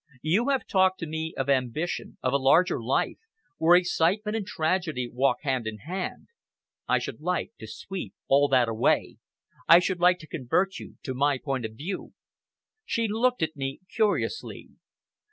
You 0.23 0.49
have 0.49 0.65
talked 0.65 0.99
to 1.01 1.05
me 1.05 1.35
of 1.37 1.47
ambition, 1.47 2.17
of 2.23 2.33
a 2.33 2.37
larger 2.37 2.81
life, 2.81 3.19
where 3.59 3.75
excitement 3.75 4.35
and 4.35 4.47
tragedy 4.47 5.07
walk 5.07 5.43
hand 5.43 5.67
in 5.67 5.77
hand! 5.77 6.29
I 6.87 6.97
should 6.97 7.21
like 7.21 7.51
to 7.59 7.67
sweep 7.67 8.15
all 8.27 8.47
that 8.47 8.67
away. 8.67 9.17
I 9.67 9.77
should 9.77 9.99
like 9.99 10.17
to 10.17 10.27
convert 10.27 10.79
you 10.79 10.95
to 11.03 11.13
my 11.13 11.37
point 11.37 11.65
of 11.65 11.75
view." 11.75 12.13
She 12.83 13.07
looked 13.07 13.43
at 13.43 13.55
me 13.55 13.81
curiously. 13.93 14.69